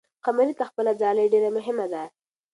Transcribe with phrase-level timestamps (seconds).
[0.25, 2.03] قمري ته خپله ځالۍ ډېره مهمه ده.